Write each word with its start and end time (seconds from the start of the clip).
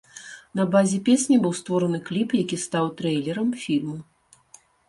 На 0.59 0.63
базе 0.75 0.97
песні 1.09 1.37
быў 1.43 1.53
створаны 1.59 1.99
кліп, 2.09 2.29
які 2.43 2.57
стаў 2.65 2.91
трэйлерам 3.03 3.55
фільму. 3.67 3.97